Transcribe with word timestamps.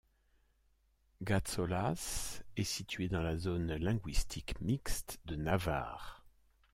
Gazólaz 1.21 2.41
est 2.57 2.63
situé 2.63 3.07
dans 3.07 3.21
la 3.21 3.37
zone 3.37 3.71
linguistique 3.75 4.59
mixte 4.59 5.19
de 5.25 5.35
Navarre. 5.35 6.25